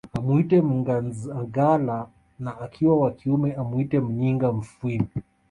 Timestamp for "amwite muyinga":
3.61-4.47